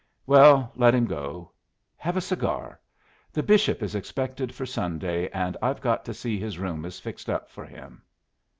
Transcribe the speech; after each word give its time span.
"Well, 0.25 0.71
let 0.75 0.95
him 0.95 1.05
go. 1.05 1.51
Have 1.95 2.17
a 2.17 2.21
cigar. 2.21 2.79
The 3.31 3.43
bishop 3.43 3.83
is 3.83 3.93
expected 3.93 4.51
for 4.51 4.65
Sunday, 4.65 5.27
and 5.29 5.55
I've 5.61 5.79
got 5.79 6.03
to 6.05 6.13
see 6.15 6.39
his 6.39 6.57
room 6.57 6.85
is 6.85 6.99
fixed 6.99 7.29
up 7.29 7.51
for 7.51 7.65
him." 7.65 8.01